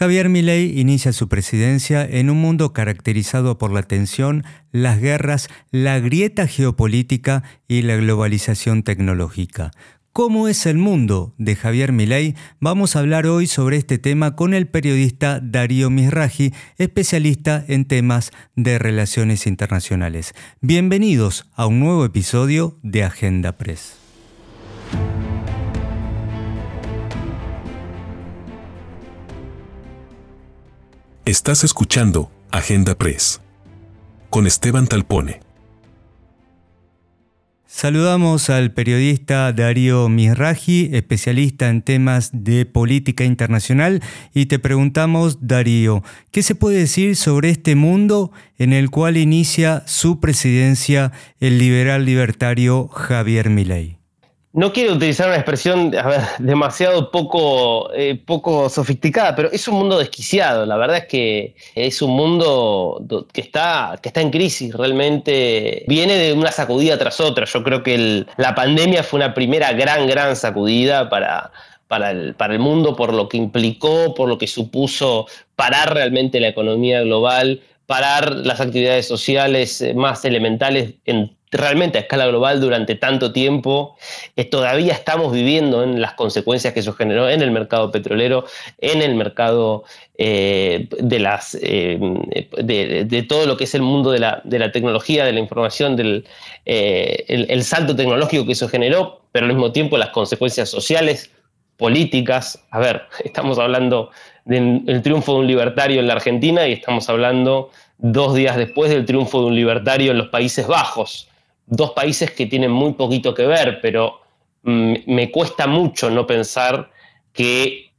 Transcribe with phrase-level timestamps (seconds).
[0.00, 6.00] Javier Milei inicia su presidencia en un mundo caracterizado por la tensión, las guerras, la
[6.00, 9.72] grieta geopolítica y la globalización tecnológica.
[10.14, 12.34] ¿Cómo es el mundo de Javier Milei?
[12.60, 18.30] Vamos a hablar hoy sobre este tema con el periodista Darío Misraji, especialista en temas
[18.56, 20.32] de relaciones internacionales.
[20.62, 23.99] Bienvenidos a un nuevo episodio de Agenda Press.
[31.30, 33.40] Estás escuchando Agenda Press
[34.30, 35.38] con Esteban Talpone.
[37.64, 44.02] Saludamos al periodista Darío Misraji, especialista en temas de política internacional,
[44.34, 46.02] y te preguntamos, Darío,
[46.32, 52.06] ¿qué se puede decir sobre este mundo en el cual inicia su presidencia el liberal
[52.06, 53.99] libertario Javier Milei?
[54.52, 55.92] No quiero utilizar una expresión
[56.40, 60.66] demasiado poco, eh, poco sofisticada, pero es un mundo desquiciado.
[60.66, 63.00] La verdad es que es un mundo
[63.32, 64.74] que está, que está en crisis.
[64.74, 67.44] Realmente viene de una sacudida tras otra.
[67.44, 71.52] Yo creo que la pandemia fue una primera gran, gran sacudida para,
[71.86, 76.40] para el, para el mundo por lo que implicó, por lo que supuso parar realmente
[76.40, 82.60] la economía global, parar las actividades sociales eh, más elementales en realmente a escala global
[82.60, 83.96] durante tanto tiempo.
[84.36, 88.44] Eh, todavía estamos viviendo en las consecuencias que eso generó en el mercado petrolero,
[88.78, 89.84] en el mercado
[90.16, 91.98] eh, de, las, eh,
[92.62, 96.24] de, todo lo que es el mundo de la, tecnología, de la información, del
[96.64, 101.30] el, salto tecnológico que eso generó, pero al mismo tiempo las consecuencias sociales,
[101.76, 102.62] políticas.
[102.70, 104.10] A ver, estamos hablando
[104.44, 109.04] del triunfo de un libertario en la Argentina y estamos hablando dos días después del
[109.04, 111.29] triunfo de un libertario en los Países Bajos
[111.70, 114.20] dos países que tienen muy poquito que ver, pero
[114.64, 116.90] mm, me cuesta mucho no pensar
[117.32, 117.90] que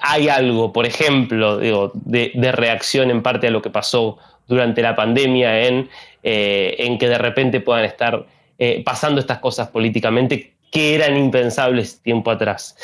[0.00, 5.66] hay algo, por ejemplo, de, reacción en parte a lo que pasó durante la pandemia
[5.66, 5.90] en,
[6.22, 8.24] eh, en que de repente puedan estar
[8.56, 12.76] eh, pasando estas cosas políticamente que eran impensables tiempo atrás.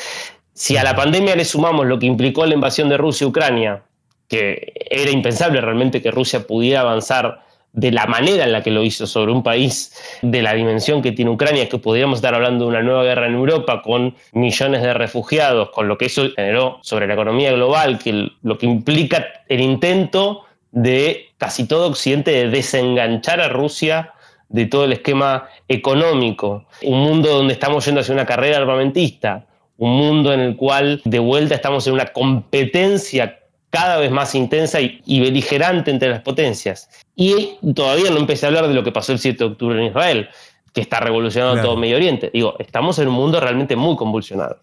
[0.53, 3.83] Si a la pandemia le sumamos lo que implicó la invasión de Rusia a Ucrania,
[4.27, 7.44] que era impensable realmente que Rusia pudiera avanzar
[7.75, 11.11] de la manera en la que lo hizo sobre un país de la dimensión que
[11.11, 14.93] tiene Ucrania, que podríamos estar hablando de una nueva guerra en Europa con millones de
[14.93, 19.59] refugiados, con lo que eso generó sobre la economía global, que lo que implica el
[19.59, 24.13] intento de casi todo Occidente de desenganchar a Rusia
[24.47, 29.47] de todo el esquema económico, un mundo donde estamos yendo hacia una carrera armamentista,
[29.77, 33.39] un mundo en el cual de vuelta estamos en una competencia
[33.75, 36.89] cada vez más intensa y, beligerante entre las potencias.
[37.13, 39.87] Y todavía no empecé a hablar de lo que pasó el 7 de octubre en
[39.87, 40.29] Israel,
[40.71, 42.31] que está revolucionando todo Medio Oriente.
[42.33, 44.59] Digo, estamos en un mundo realmente muy convulsionado.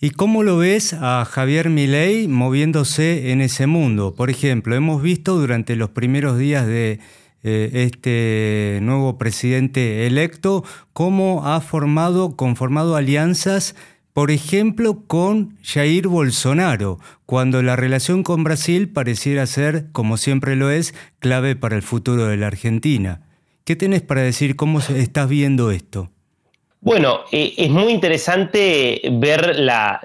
[0.00, 4.14] ¿Y cómo lo ves a Javier Milei moviéndose en ese mundo?
[4.14, 7.00] Por ejemplo, hemos visto durante los primeros días de
[7.42, 10.62] eh, este nuevo presidente electo
[10.92, 13.74] cómo ha formado, conformado alianzas
[14.14, 20.70] por ejemplo, con Jair Bolsonaro, cuando la relación con Brasil pareciera ser, como siempre lo
[20.70, 23.22] es, clave para el futuro de la Argentina.
[23.64, 24.54] ¿Qué tenés para decir?
[24.54, 26.10] ¿Cómo estás viendo esto?
[26.80, 30.00] Bueno, eh, es muy interesante ver la,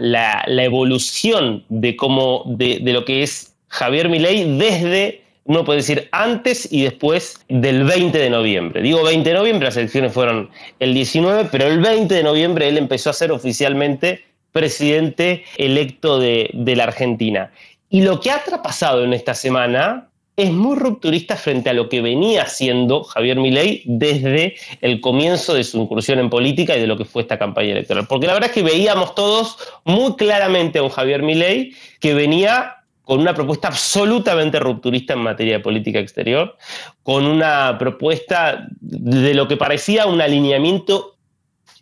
[0.47, 6.71] evolución de, cómo, de, de, lo que es Javier Milei desde uno puede decir antes
[6.71, 8.83] y después del 20 de noviembre.
[8.83, 12.77] Digo 20 de noviembre, las elecciones fueron el 19, pero el 20 de noviembre él
[12.77, 17.51] empezó a ser oficialmente presidente electo de, la Argentina.
[17.89, 22.01] Y lo que ha pasado en esta semana es muy rupturista frente a lo que
[22.01, 26.95] venía haciendo Javier Milei desde el comienzo de su incursión en política y de lo
[26.95, 28.05] que fue esta campaña electoral.
[28.05, 32.75] Porque la verdad es que veíamos todos muy claramente a un Javier Milei que venía
[33.09, 36.55] con una propuesta absolutamente rupturista en materia de política exterior,
[37.01, 41.15] con una propuesta de lo que parecía un alineamiento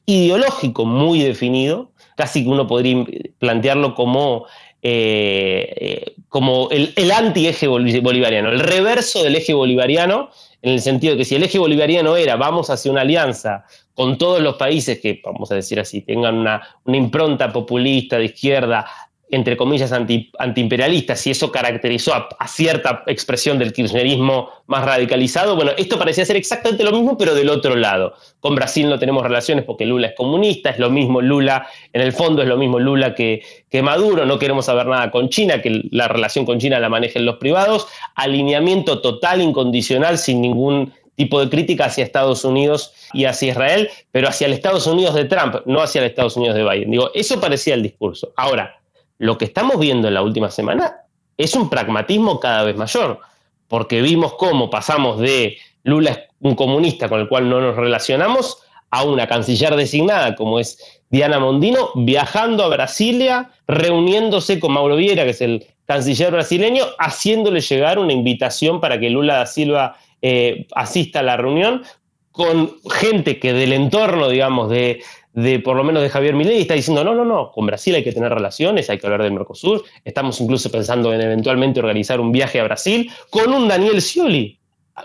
[0.05, 3.03] ideológico muy definido, casi que uno podría
[3.39, 4.45] plantearlo como,
[4.81, 10.29] eh, eh, como el, anti-eje bolivariano, el reverso del eje bolivariano,
[10.61, 14.17] en el sentido de que si el eje bolivariano era vamos hacia una alianza con
[14.17, 18.85] todos los países que, vamos a decir así, tengan una impronta populista de izquierda,
[19.29, 25.71] entre comillas, anti, antiimperialistas, y eso caracterizó a, cierta expresión del kirchnerismo más radicalizado, bueno,
[25.77, 28.13] esto parecía ser exactamente lo mismo, pero del otro lado.
[28.39, 32.13] Con Brasil no tenemos relaciones porque Lula es comunista, es lo mismo Lula, en el
[32.13, 35.83] fondo es lo mismo Lula que, que Maduro, no queremos saber nada con China, que
[35.91, 41.49] la relación con China la manejen los privados, alineamiento total, incondicional, sin ningún tipo de
[41.49, 45.81] crítica hacia Estados Unidos y hacia Israel, pero hacia el Estados Unidos de Trump, no
[45.81, 46.91] hacia el Estados Unidos de Biden.
[46.91, 48.31] Digo, eso parecía el discurso.
[48.37, 48.76] Ahora,
[49.17, 50.95] lo que estamos viendo en la última semana
[51.37, 53.19] es un pragmatismo cada vez mayor,
[53.67, 58.59] porque vimos cómo pasamos de Lula un comunista con el cual no nos relacionamos
[58.89, 65.23] a una canciller designada como es Diana Mondino, viajando a Brasilia, reuniéndose con Mauro Vieira,
[65.23, 70.67] que es el canciller brasileño, haciéndole llegar una invitación para que Lula da Silva eh,
[70.75, 71.83] asista a la reunión,
[72.31, 75.01] con gente que del entorno, digamos, de,
[75.37, 78.03] de por lo menos de Javier Milei está diciendo, no, no, no, con Brasil hay
[78.03, 82.31] que tener relaciones, hay que hablar del Mercosur, estamos incluso pensando en eventualmente organizar un
[82.31, 84.57] viaje a Brasil, con un Daniel Scioli,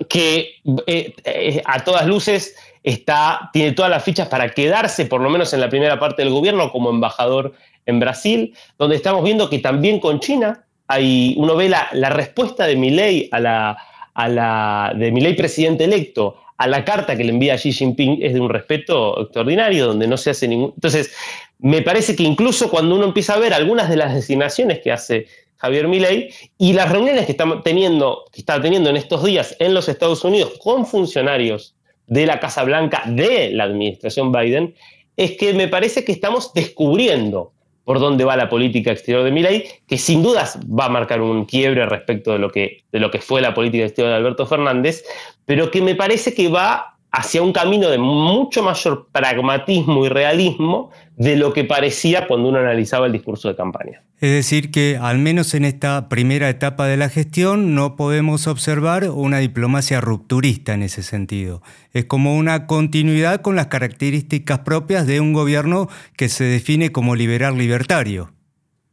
[0.09, 0.55] que
[0.87, 5.53] eh, eh, a todas luces está, tiene todas las fichas para quedarse, por lo menos
[5.53, 7.53] en la primera parte del gobierno, como embajador
[7.85, 12.67] en Brasil, donde estamos viendo que también con China hay, uno ve la, la respuesta
[12.67, 13.77] de Milei a la,
[14.15, 18.35] a la, de Milei presidente electo a la carta que le envía Xi Jinping es
[18.35, 20.73] de un respeto extraordinario, donde no se hace ningún...
[20.77, 21.13] Entonces,
[21.59, 25.27] me parece que incluso cuando uno empieza a ver algunas de las designaciones que hace
[25.57, 29.75] Javier Milei y las reuniones que está teniendo, que está teniendo en estos días en
[29.75, 31.75] los Estados Unidos con funcionarios
[32.07, 34.77] de la Casa Blanca de la administración Biden,
[35.17, 37.55] es que me parece que estamos descubriendo
[37.85, 41.45] por dónde va la política exterior de Milei, que sin dudas va a marcar un
[41.45, 45.05] quiebre respecto de lo que, de lo que fue la política exterior de Alberto Fernández,
[45.45, 50.91] pero que me parece que va hacia un camino de mucho mayor pragmatismo y realismo
[51.17, 54.03] de lo que parecía cuando uno analizaba el discurso de campaña.
[54.19, 59.11] Es decir, que al menos en esta primera etapa de la gestión no podemos observar
[59.11, 61.61] una diplomacia rupturista en ese sentido.
[61.93, 67.15] Es como una continuidad con las características propias de un gobierno que se define como
[67.15, 68.33] liberal libertario.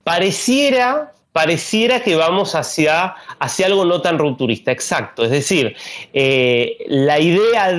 [0.04, 5.24] Pareciera pareciera que vamos hacia, hacia algo no tan rupturista, exacto.
[5.24, 5.76] Es decir,
[6.14, 7.72] eh, la idea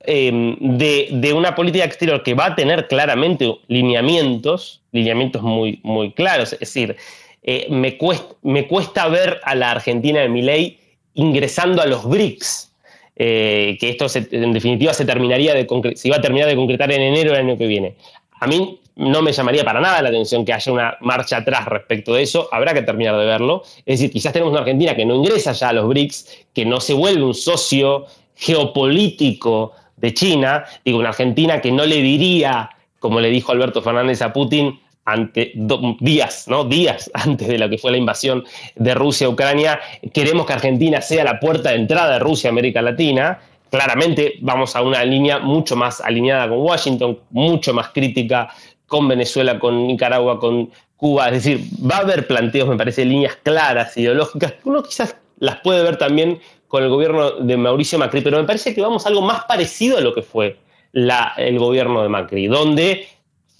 [0.00, 6.12] em, de, de, una política exterior que va a tener claramente lineamientos, lineamientos muy, muy
[6.12, 6.96] claros, es decir,
[7.42, 10.78] eh, me, cuesta, me, cuesta, ver a la Argentina de Milei
[11.14, 12.72] ingresando a los BRICS,
[13.16, 15.66] eh, que esto en definitiva se terminaría de
[15.96, 17.94] se iba a terminar de concretar en enero del año que viene.
[18.40, 22.14] A mí no me llamaría para nada la atención que haya una marcha atrás respecto
[22.14, 23.62] de eso, habrá que terminar de verlo.
[23.86, 26.80] Es decir, quizás tenemos una Argentina que no ingresa ya a los BRICS, que no
[26.80, 33.20] se vuelve un socio geopolítico de China, digo, una Argentina que no le diría, como
[33.20, 35.52] le dijo Alberto Fernández a Putin, ante,
[36.00, 36.64] días, ¿no?
[36.64, 39.80] días antes de lo que fue la invasión de Rusia a Ucrania,
[40.12, 43.38] queremos que Argentina sea la puerta de entrada de Rusia a América Latina,
[43.70, 48.50] claramente vamos a una línea mucho más alineada con Washington, mucho más crítica
[48.88, 51.28] con Venezuela, con Nicaragua, con Cuba.
[51.28, 55.84] Es decir, va a haber planteos, me parece, líneas claras, ideológicas, uno quizás las puede
[55.84, 59.22] ver también con el gobierno de Mauricio Macri, pero me parece que vamos a algo
[59.22, 60.58] más parecido a lo que fue
[60.92, 63.06] el gobierno de Macri, donde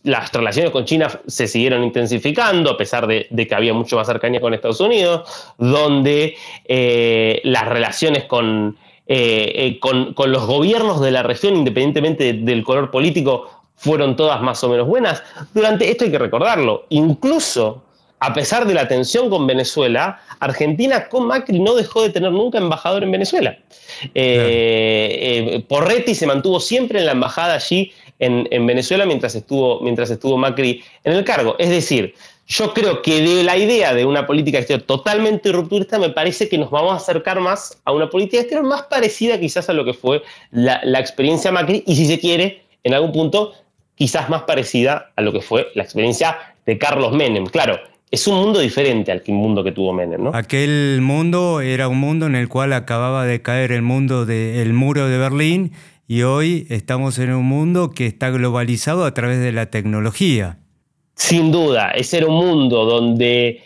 [0.03, 4.41] las relaciones con China se siguieron intensificando, a pesar de, que había mucho más cercanía
[4.41, 8.77] con Estados Unidos, donde eh, las relaciones con,
[9.07, 14.43] eh, eh, con, con, los gobiernos de la región, independientemente del color político, fueron todas
[14.43, 15.23] más o menos buenas.
[15.55, 17.83] Durante esto hay que recordarlo, incluso
[18.21, 22.59] a pesar de la tensión con Venezuela, Argentina con Macri no dejó de tener nunca
[22.59, 23.57] embajador en Venezuela.
[24.15, 30.11] Eh, Porretti se mantuvo siempre en la embajada allí en, en, Venezuela mientras estuvo, mientras
[30.11, 31.55] estuvo Macri en el cargo.
[31.59, 32.15] Es decir,
[32.49, 36.57] yo creo que de la idea de una política exterior totalmente rupturista me parece que
[36.57, 39.93] nos vamos a acercar más a una política exterior más parecida quizás a lo que
[39.93, 43.53] fue la, experiencia Macri y si se quiere, en algún punto,
[43.99, 47.47] quizás más parecida a lo que fue la experiencia de Carlos Menem.
[47.47, 50.31] Claro, es un mundo diferente al mundo que tuvo Menem, ¿no?
[50.35, 55.09] Aquel mundo era un mundo en el cual acababa de caer el mundo del muro
[55.09, 55.73] de Berlín
[56.07, 60.59] y hoy estamos en un mundo que está globalizado a través de la tecnología.
[61.17, 63.65] Sin duda, ese era un mundo donde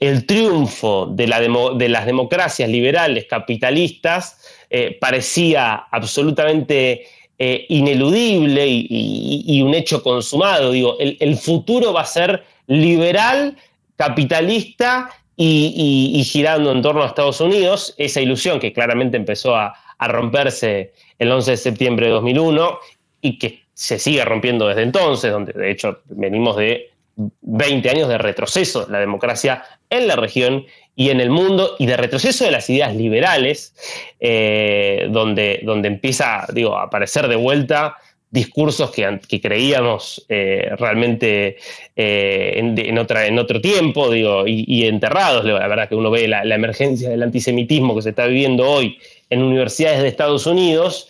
[0.00, 4.38] el triunfo de, las democracias liberales capitalistas
[4.70, 7.06] eh, parecía absolutamente
[7.38, 10.70] eh, ineludible y, un hecho consumado.
[10.70, 13.56] Digo, el, futuro va a ser liberal,
[13.96, 17.94] capitalista y, girando en torno a Estados Unidos.
[17.98, 22.78] Esa ilusión que claramente empezó a, a romperse el 11 de septiembre de 2001
[23.20, 28.18] y que se sigue rompiendo desde entonces, donde de hecho venimos de 20 años de
[28.18, 30.64] retroceso de la democracia en la región
[30.96, 33.74] y en el mundo y de retroceso de las ideas liberales,
[34.20, 37.96] eh, donde, donde empieza digo, a aparecer de vuelta
[38.30, 41.56] discursos que, que creíamos eh, realmente
[41.94, 45.44] eh, en, otra, en otro tiempo digo, y, enterrados.
[45.44, 48.98] La verdad que uno ve la, emergencia del antisemitismo que se está viviendo hoy
[49.30, 51.08] en universidades de Estados Unidos,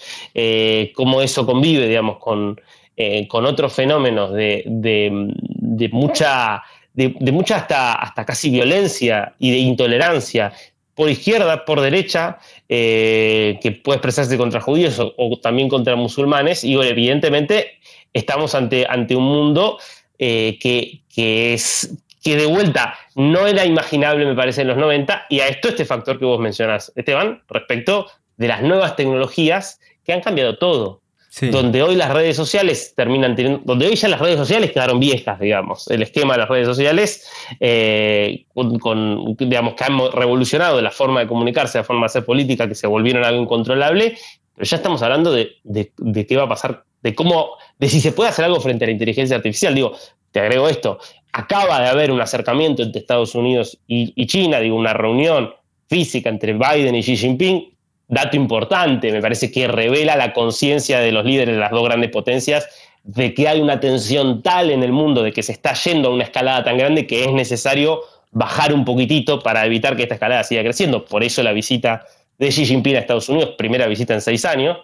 [0.95, 2.61] cómo eso convive digamos, con,
[3.29, 6.63] con otros fenómenos de, de mucha
[6.95, 10.53] de, mucha hasta, hasta casi violencia y de intolerancia
[10.95, 16.75] por izquierda, por derecha, eh, que puede expresarse contra judíos o, también contra musulmanes, y
[16.75, 17.79] evidentemente
[18.13, 19.79] estamos ante, ante un mundo
[20.19, 25.27] eh, que, que, es, que de vuelta no era imaginable, me parece, en los 90,
[25.31, 30.13] y a esto este factor que vos mencionás, Esteban, respecto de las nuevas tecnologías que
[30.13, 31.01] han cambiado todo.
[31.41, 35.89] Donde hoy las redes sociales terminan donde hoy ya las redes sociales quedaron viejas, digamos.
[35.89, 41.27] El esquema de las redes sociales, eh, con, digamos, que han revolucionado la forma de
[41.27, 44.17] comunicarse, la forma de hacer política, que se volvieron algo incontrolable,
[44.55, 48.13] pero ya estamos hablando de, de, qué va a pasar, de cómo, de si se
[48.13, 49.75] puede hacer algo frente a la inteligencia artificial.
[49.75, 49.97] Digo,
[50.31, 50.99] te agrego esto,
[51.33, 55.53] acaba de haber un acercamiento entre Estados Unidos y, China, digo, una reunión
[55.89, 57.74] física entre Biden y Xi Jinping,
[58.15, 62.11] dato importante, me parece que revela la conciencia de los líderes de las dos grandes
[62.11, 62.67] potencias
[63.03, 66.15] de que hay una tensión tal en el mundo, de que se está yendo a
[66.15, 70.43] una escalada tan grande que es necesario bajar un poquitito para evitar que esta escalada
[70.43, 71.05] siga creciendo.
[71.05, 72.07] Por eso la visita
[72.39, 74.79] de Xi Jinping a Estados Unidos, primera visita en seis años,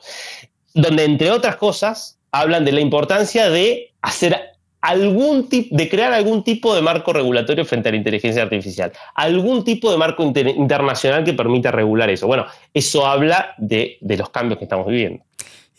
[0.75, 4.50] donde entre otras cosas hablan de la importancia de hacer
[4.81, 9.65] algún tipo, de crear algún tipo de marco regulatorio frente a la inteligencia artificial, algún
[9.65, 12.27] tipo de marco internacional que permita regular eso.
[12.27, 15.23] Bueno, eso habla de, de los cambios que estamos viviendo.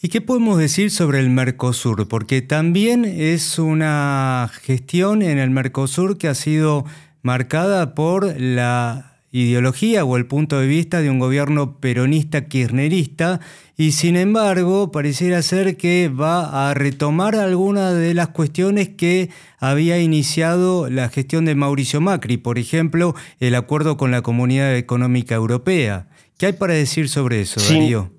[0.04, 2.08] ¿Y qué podemos decir sobre el Mercosur?
[2.08, 6.86] Porque también es una gestión en el Mercosur que ha sido
[7.22, 13.40] marcada por la ideología o el punto de vista de un gobierno peronista kirchnerista
[13.78, 20.00] y sin embargo pareciera ser que va a retomar algunas de las cuestiones que había
[20.00, 26.08] iniciado la gestión de Mauricio Macri, por ejemplo, el acuerdo con la Comunidad Económica Europea.
[26.38, 28.12] ¿Qué hay para decir sobre eso, Darío?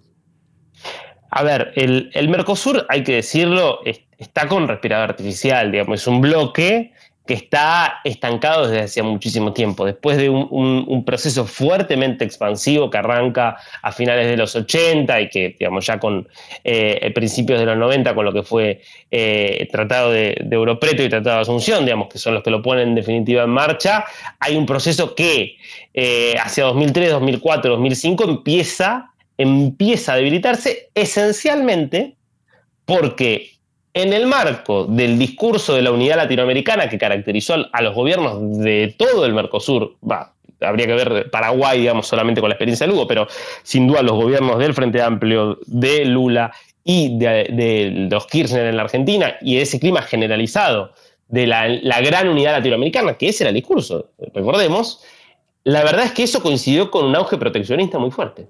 [1.30, 3.80] A ver, el, el Mercosur, hay que decirlo,
[4.18, 6.92] está con respirador artificial, digamos, es un bloque
[7.26, 13.56] que está estancado desde hace muchísimo tiempo, después de un, proceso fuertemente expansivo que arranca
[13.80, 16.28] a finales de los 80 y que, digamos, ya con
[16.64, 21.36] eh, principios de los 90, con lo que fue eh, Tratado de, Europreto y Tratado
[21.36, 24.04] de Asunción, digamos, que son los que lo ponen en definitiva en marcha,
[24.40, 25.56] hay un proceso que
[25.94, 32.16] eh, hacia 2003, 2004, 2005 empieza, empieza a debilitarse esencialmente
[32.84, 33.52] porque
[33.94, 38.94] en el marco del discurso de la unidad latinoamericana que caracterizó a los gobiernos de
[38.96, 39.96] todo el Mercosur,
[40.60, 43.26] habría que ver Paraguay, digamos, solamente con la experiencia de Lugo, pero
[43.62, 46.52] sin duda los gobiernos del Frente Amplio, de Lula
[46.84, 50.92] y de, los Kirchner en la Argentina y ese clima generalizado
[51.28, 55.02] de la, la, gran unidad latinoamericana, que ese era el discurso, recordemos,
[55.64, 58.48] la verdad es que eso coincidió con un auge proteccionista muy fuerte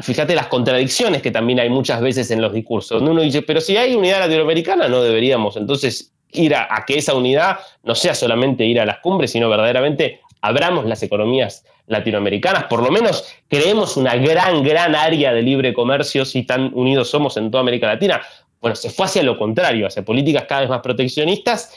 [0.00, 3.02] fíjate las contradicciones que también hay muchas veces en los discursos.
[3.02, 7.58] Uno dice, pero si hay unidad latinoamericana, no deberíamos entonces ir a, que esa unidad
[7.82, 12.90] no sea solamente ir a las cumbres, sino verdaderamente abramos las economías latinoamericanas, por lo
[12.90, 17.60] menos creemos una gran, gran área de libre comercio si tan unidos somos en toda
[17.60, 18.22] América Latina.
[18.60, 21.74] Bueno, se fue hacia lo contrario, hacia políticas cada vez más proteccionistas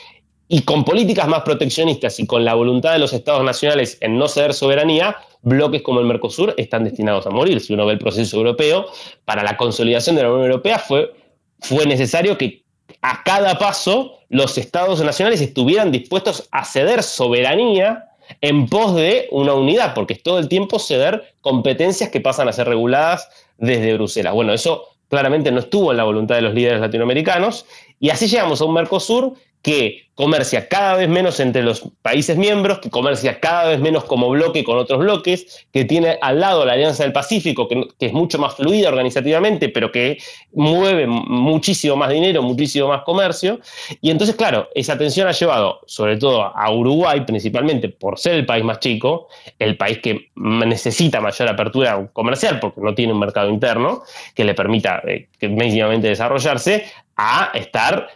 [0.48, 4.28] y con políticas más proteccionistas y con la voluntad de los estados nacionales en no
[4.28, 7.60] ceder soberanía, bloques como el Mercosur están destinados a morir.
[7.62, 8.86] Si uno ve el proceso europeo,
[9.26, 11.14] para la consolidación de la Unión Europea fue,
[11.60, 12.64] fue necesario que
[13.02, 18.06] a cada paso los estados nacionales estuvieran dispuestos a ceder soberanía
[18.42, 22.54] en pos de una unidad, porque es todo el tiempo ceder competencias que pasan a
[22.54, 24.34] ser reguladas desde Bruselas.
[24.34, 27.66] Bueno, eso claramente no estuvo en la voluntad de los líderes latinoamericanos,
[28.00, 29.34] y así llegamos a un Mercosur
[29.66, 34.30] que comercia cada vez menos entre los países miembros, que comercia cada vez menos como
[34.30, 38.38] bloque con otros bloques, que tiene al lado la Alianza del Pacífico, que, es mucho
[38.38, 40.20] más fluida organizativamente, pero que
[40.54, 43.60] mueve muchísimo más dinero, muchísimo más comercio.
[44.02, 48.46] Y entonces, claro, esa tensión ha llevado, sobre todo a Uruguay, principalmente por ser el
[48.46, 53.50] país más chico, el país que necesita mayor apertura comercial, porque no tiene un mercado
[53.50, 54.04] interno
[54.36, 56.86] que le permita eh, desarrollarse,
[57.18, 58.08] a estar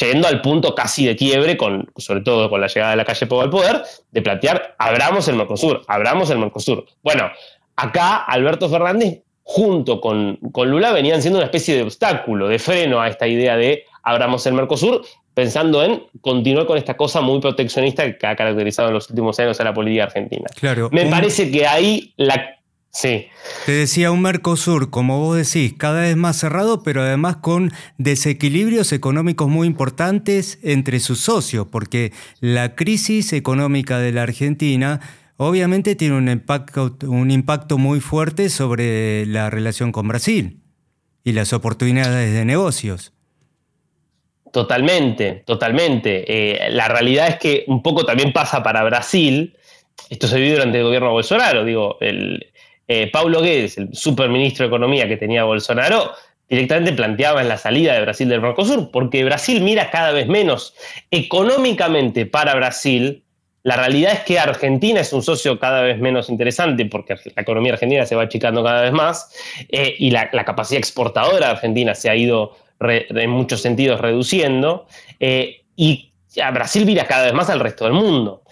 [0.00, 3.26] yendo al punto casi de quiebre, con, sobre todo con la llegada de la calle
[3.26, 6.84] Pogo al poder, de plantear, abramos el Mercosur, abramos el Mercosur.
[7.02, 7.30] Bueno,
[7.76, 13.00] acá Alberto Fernández, junto con, con Lula, venían siendo una especie de obstáculo, de freno
[13.00, 18.16] a esta idea de abramos el Mercosur, pensando en continuar con esta cosa muy proteccionista
[18.16, 20.48] que ha caracterizado en los últimos años a la política argentina.
[20.54, 20.90] Claro.
[20.92, 22.56] Me parece que ahí la
[22.92, 23.28] Sí.
[23.64, 28.92] Te decía un Mercosur, como vos decís, cada vez más cerrado, pero además con desequilibrios
[28.92, 35.00] económicos muy importantes entre sus socios, porque la crisis económica de la Argentina
[35.38, 40.60] obviamente tiene un impacto, un impacto muy fuerte sobre la relación con Brasil
[41.24, 43.14] y las oportunidades de negocios.
[44.52, 46.24] Totalmente, totalmente.
[46.28, 49.56] Eh, la realidad es que un poco también pasa para Brasil.
[50.10, 51.64] Esto se vivió durante el gobierno de Bolsonaro.
[51.64, 52.51] Digo, el,
[52.92, 56.12] eh, Paulo Guedes, el superministro de Economía que tenía Bolsonaro,
[56.46, 60.74] directamente planteaba en la salida de Brasil del Mercosur, porque Brasil mira cada vez menos
[61.10, 63.24] económicamente para Brasil.
[63.62, 67.72] La realidad es que Argentina es un socio cada vez menos interesante porque la economía
[67.72, 69.32] argentina se va achicando cada vez más
[69.70, 74.86] eh, y la, capacidad exportadora de Argentina se ha ido en muchos sentidos reduciendo.
[75.18, 76.12] Eh, y
[76.52, 78.42] Brasil mira cada vez más al resto del mundo.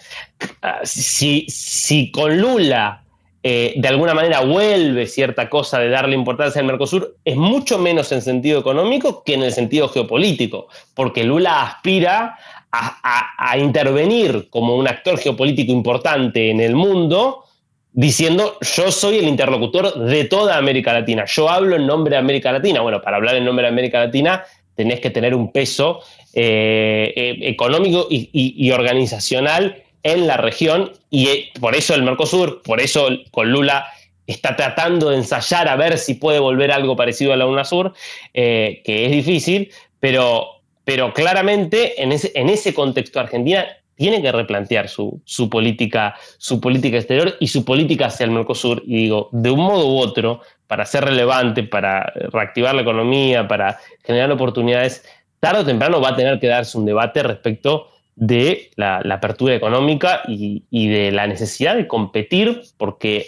[0.63, 3.01] Ah, si con Lula
[3.43, 8.11] eh, de alguna manera vuelve cierta cosa de darle importancia al Mercosur, es mucho menos
[8.11, 12.37] en sentido económico que en el sentido geopolítico, porque Lula aspira
[12.71, 17.43] a, intervenir como un actor geopolítico importante en el mundo,
[17.91, 22.51] diciendo yo soy el interlocutor de toda América Latina, yo hablo en nombre de América
[22.51, 22.81] Latina.
[22.81, 24.43] Bueno, para hablar en nombre de América Latina
[24.75, 25.99] tenés que tener un peso
[26.33, 32.79] eh, eh, económico y organizacional en la región y eh, por eso el Mercosur, por
[32.79, 33.87] eso con Lula
[34.27, 37.93] está tratando de ensayar a ver si puede volver algo parecido a la UNASUR,
[38.33, 43.65] eh, que es difícil, pero, pero claramente en ese, en ese contexto Argentina
[43.95, 48.81] tiene que replantear su, su, política, su política exterior y su política hacia el Mercosur.
[48.85, 53.77] Y digo, de un modo u otro, para ser relevante, para reactivar la economía, para
[54.03, 55.03] generar oportunidades,
[55.39, 60.21] tarde o temprano va a tener que darse un debate respecto de la, apertura económica
[60.27, 63.27] y, de la necesidad de competir, porque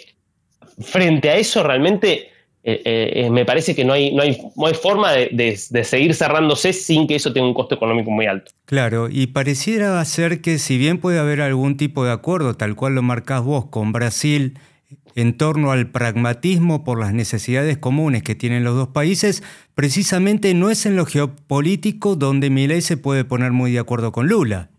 [0.80, 2.30] frente a eso realmente
[2.62, 7.16] eh, eh, me parece que no hay, no hay, forma de, seguir cerrándose sin que
[7.16, 8.52] eso tenga un costo económico muy alto.
[8.64, 12.94] Claro, y pareciera ser que si bien puede haber algún tipo de acuerdo, tal cual
[12.94, 14.58] lo marcás vos, con Brasil,
[15.14, 19.42] en torno al pragmatismo por las necesidades comunes que tienen los dos países,
[19.74, 24.26] precisamente no es en lo geopolítico donde Milei se puede poner muy de acuerdo con
[24.26, 24.70] Lula.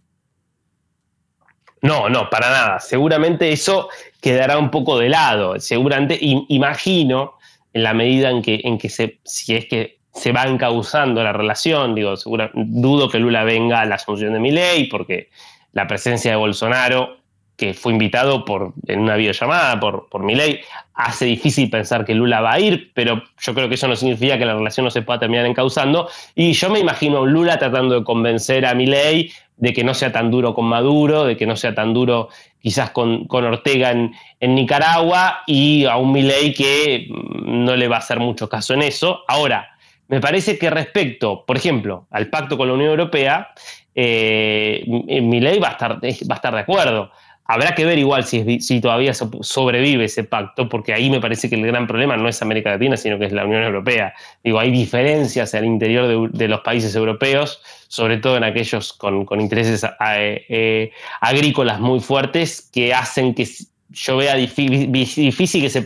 [1.81, 2.79] No, no, para nada.
[2.79, 3.89] Seguramente eso
[4.21, 5.59] quedará un poco de lado.
[5.59, 7.33] Seguramente, imagino,
[7.73, 11.33] en la medida en que, en que se, si es que se va encauzando la
[11.33, 12.15] relación, digo,
[12.53, 15.29] dudo que Lula venga a la asunción de mi ley, porque
[15.73, 17.17] la presencia de Bolsonaro
[17.57, 20.59] que fue invitado por, en una videollamada por, por ley,
[20.93, 24.37] hace difícil pensar que Lula va a ir, pero yo creo que eso no significa
[24.37, 26.09] que la relación no se pueda terminar encauzando.
[26.33, 30.11] Y yo me imagino a Lula tratando de convencer a ley de que no sea
[30.11, 35.43] tan duro con Maduro, de que no sea tan duro quizás con, Ortega en, Nicaragua,
[35.45, 39.23] y a un ley que no le va a hacer mucho caso en eso.
[39.27, 43.49] Ahora, me parece que respecto, por ejemplo, al pacto con la Unión Europea,
[43.93, 47.11] eh, ley va a, estar, va a estar de acuerdo.
[47.47, 51.55] Habrá que ver igual si, si, todavía sobrevive ese pacto, porque ahí me parece que
[51.55, 54.13] el gran problema no es América Latina, sino que es la Unión Europea.
[54.43, 59.83] Digo, hay diferencias al interior de, los países europeos, sobre todo en aquellos con, intereses
[59.83, 63.47] eh, eh, agrícolas muy fuertes, que hacen que
[63.91, 65.83] yo vea difícil que ese,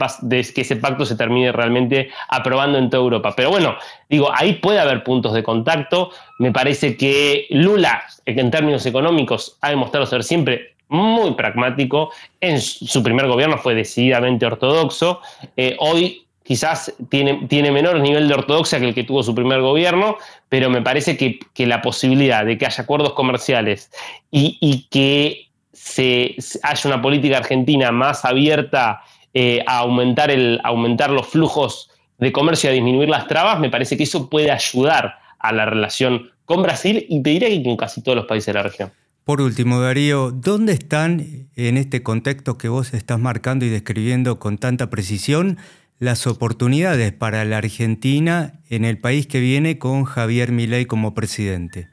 [0.53, 3.33] que ese pacto se termine realmente aprobando en toda Europa.
[3.35, 3.75] Pero bueno,
[4.09, 6.11] digo, ahí puede haber puntos de contacto.
[6.39, 12.11] Me parece que Lula, en términos económicos, ha demostrado ser siempre muy pragmático.
[12.41, 15.21] En su primer gobierno fue decididamente ortodoxo.
[15.55, 19.61] Eh, hoy quizás tiene, tiene, menor nivel de ortodoxia que el que tuvo su primer
[19.61, 20.17] gobierno,
[20.49, 23.91] pero me parece que, la posibilidad de que haya acuerdos comerciales
[24.31, 29.03] y, que se, haya una política argentina más abierta
[29.35, 33.69] eh, a aumentar, el, aumentar los flujos de comercio y a disminuir las trabas, me
[33.69, 37.77] parece que eso puede ayudar a la relación con Brasil y te diría que con
[37.77, 38.91] casi todos los países de la región.
[39.29, 44.57] Por último, Darío, ¿dónde están en este contexto que vos estás marcando y describiendo con
[44.57, 45.59] tanta precisión
[45.99, 51.89] las oportunidades para la Argentina en el país que viene con Javier Milei como presidente?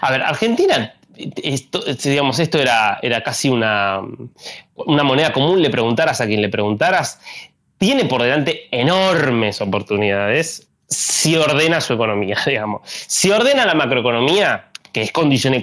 [0.00, 0.94] A ver, Argentina,
[1.42, 4.00] esto, digamos, esto era, era casi una,
[4.74, 7.20] una moneda común, le preguntaras a quien le preguntaras,
[7.76, 12.80] tiene por delante enormes oportunidades si ordena su economía, digamos.
[12.84, 15.54] Si ordena la macroeconomía, que es condición,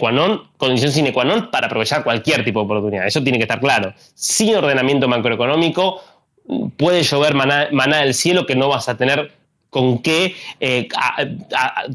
[0.57, 3.07] condición sine qua non para aprovechar cualquier tipo de oportunidad.
[3.07, 3.93] Eso tiene que estar claro.
[4.15, 6.01] Sin ordenamiento macroeconómico
[6.77, 9.31] puede llover maná, del cielo que no vas a tener
[9.69, 10.87] con qué eh,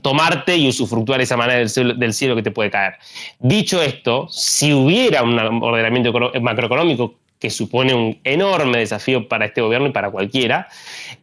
[0.00, 2.94] tomarte y usufructuar esa manera del cielo, del cielo, que te puede caer.
[3.40, 9.88] Dicho esto, si hubiera un ordenamiento macroeconómico que supone un enorme desafío para este gobierno
[9.88, 10.68] y para cualquiera,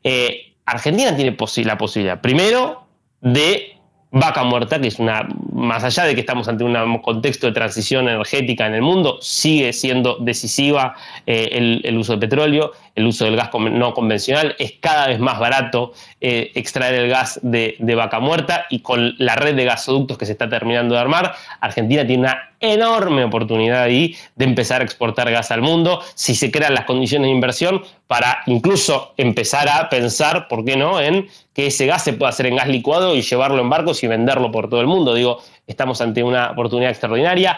[0.03, 2.85] eh, Argentina tiene la posibilidad, primero,
[3.21, 3.77] de
[4.11, 5.27] vaca muerta, que es una,
[5.61, 9.73] más allá de que estamos ante un contexto de transición energética en el mundo, sigue
[9.73, 10.95] siendo decisiva
[11.25, 15.39] eh, el, uso de petróleo, el uso del gas no convencional, es cada vez más
[15.39, 20.17] barato eh, extraer el gas de, de, vaca muerta y con la red de gasoductos
[20.17, 24.83] que se está terminando de armar, Argentina tiene una enorme oportunidad ahí de empezar a
[24.83, 29.89] exportar gas al mundo, si se crean las condiciones de inversión para incluso empezar a
[29.89, 33.21] pensar, ¿por qué no?, en que ese gas se pueda hacer en gas licuado y
[33.23, 35.13] llevarlo en barcos y venderlo por todo el mundo.
[35.13, 37.57] Digo, estamos ante una oportunidad extraordinaria.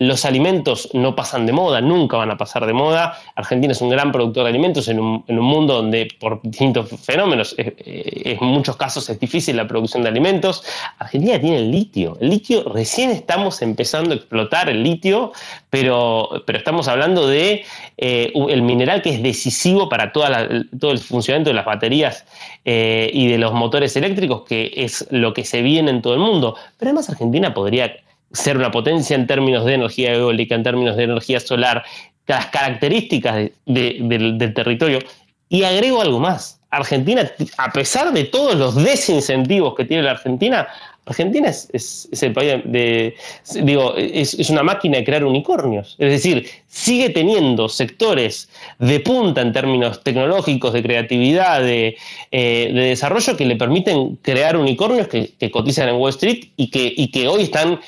[0.00, 3.18] Los alimentos no pasan de moda, nunca van a pasar de moda.
[3.34, 7.76] Argentina es un gran productor de alimentos en un, mundo donde por distintos fenómenos, eh,
[7.76, 10.64] eh, en muchos casos es difícil la producción de alimentos.
[10.98, 12.16] Argentina tiene el litio.
[12.18, 15.32] El litio, recién estamos empezando a explotar el litio,
[15.68, 17.66] pero, pero estamos hablando de
[17.98, 20.48] eh, el mineral que es decisivo para toda
[20.80, 22.24] todo el funcionamiento de las baterías
[22.64, 26.56] y de los motores eléctricos, que es lo que se viene en todo el mundo.
[26.78, 27.96] Pero además Argentina podría
[28.32, 31.84] ser una potencia en términos de energía eólica, en términos de energía solar,
[32.26, 35.00] las características del, territorio.
[35.48, 36.60] Y agrego algo más.
[36.70, 40.68] Argentina, a pesar de todos los desincentivos que tiene la Argentina,
[41.06, 43.16] Argentina es, el país de,
[43.62, 45.96] digo, es, una máquina de crear unicornios.
[45.98, 51.96] Es decir, sigue teniendo sectores de punta en términos tecnológicos, de creatividad, de,
[52.30, 57.10] eh, desarrollo que le permiten crear unicornios que, cotizan en Wall Street y que, y
[57.10, 57.80] que hoy están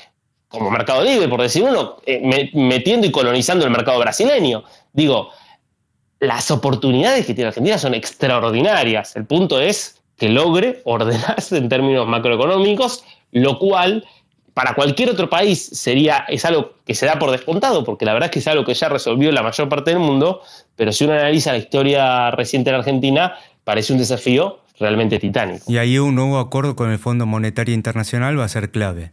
[0.53, 4.62] como mercado libre, por decir uno, eh, metiendo y colonizando el mercado brasileño.
[4.93, 5.31] Digo,
[6.21, 9.17] las oportunidades que tiene Argentina son extraordinarias.
[9.17, 14.07] El punto es que logre ordenarse en términos macroeconómicos, lo cual
[14.53, 18.27] para cualquier otro país sería, es algo que se da por descontado, porque la verdad
[18.27, 20.43] es que es algo que ya resolvió la mayor parte del mundo,
[20.77, 23.35] pero si uno analiza la historia reciente de la Argentina,
[23.65, 25.65] parece un desafío realmente titánico.
[25.67, 29.12] Y ahí un nuevo acuerdo con el Fondo Monetario Internacional va a ser clave.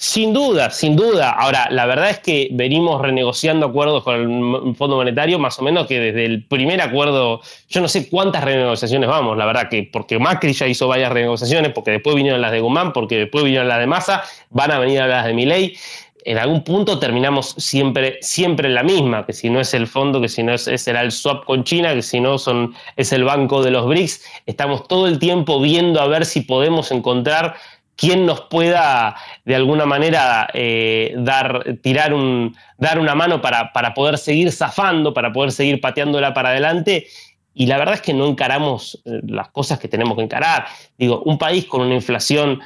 [0.00, 1.30] Sin duda, sin duda.
[1.30, 5.88] Ahora, la verdad es que venimos renegociando acuerdos con el Fondo Monetario, más o menos
[5.88, 10.20] que desde el primer acuerdo, yo no sé cuántas renegociaciones vamos, la verdad que porque
[10.20, 13.80] Macri ya hizo varias renegociaciones, porque después vinieron las de Guzmán, porque después vinieron las
[13.80, 15.76] de Massa, van a venir las de Milei.
[16.24, 20.28] En algún punto terminamos siempre, siempre la misma, que si no es el fondo, que
[20.28, 23.64] si no es, será el swap con China, que si no son, es el banco
[23.64, 24.22] de los BRICS.
[24.46, 27.56] Estamos todo el tiempo viendo a ver si podemos encontrar
[27.98, 33.92] quién nos pueda de alguna manera eh, dar, tirar un, dar una mano para, para,
[33.92, 37.08] poder seguir zafando, para poder seguir pateándola para adelante.
[37.54, 40.66] Y la verdad es que no encaramos eh, las cosas que tenemos que encarar.
[40.96, 42.60] Digo, un país con una inflación.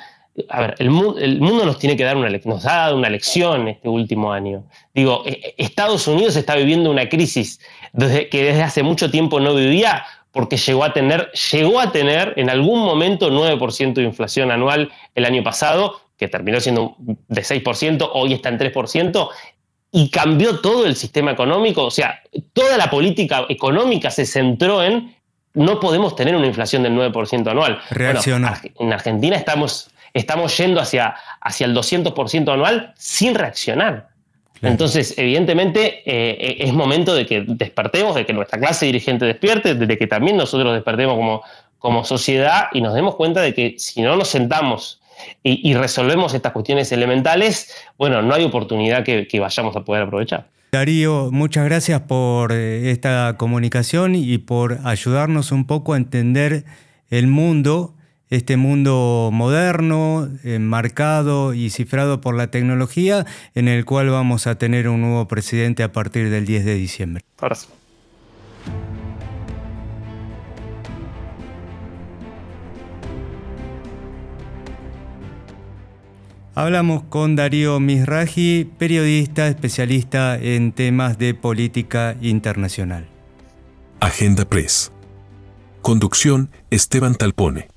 [0.51, 3.69] A ver, el, el mundo nos tiene que dar una, nos ha dado una lección
[3.69, 4.65] este último año.
[4.95, 7.59] Digo, e, Estados Unidos está viviendo una crisis
[8.31, 12.51] que desde hace mucho tiempo no vivía porque llegó a tener, llegó a tener en
[12.51, 18.33] algún momento 9% de inflación anual el año pasado, que terminó siendo de 6%, hoy
[18.33, 19.29] está en 3%,
[19.93, 22.23] y cambió todo el sistema económico, o sea,
[22.55, 25.15] toda la política económica se centró en
[25.55, 27.79] no podemos tener una inflación del 9% anual.
[28.79, 34.12] en Argentina estamos, estamos yendo hacia, hacia el 200% anual sin reaccionar.
[34.63, 39.99] Entonces, evidentemente, eh, es momento de que despertemos, de que nuestra clase dirigente despierte, de
[39.99, 41.43] que también nosotros despertemos como,
[41.79, 45.01] como sociedad y nos demos cuenta de que si no nos sentamos
[45.43, 50.47] y, resolvemos estas cuestiones elementales, bueno, no hay oportunidad que, que vayamos a poder aprovechar.
[50.73, 56.65] Darío, muchas gracias por eh, esta comunicación y por ayudarnos un poco a entender
[57.11, 57.95] el mundo
[58.33, 60.27] este mundo moderno,
[60.59, 65.83] marcado y cifrado por la tecnología, en el cual vamos a tener un nuevo presidente
[65.83, 67.25] a partir del 10 de diciembre.
[76.55, 83.07] Hablamos con Darío Misraji, periodista especialista en temas de política internacional.
[84.01, 84.91] Agenda Press.
[85.83, 87.72] Conducción Esteban Talpone.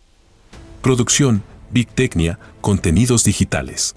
[0.85, 3.95] Producción, Big Tecnia, Contenidos Digitales.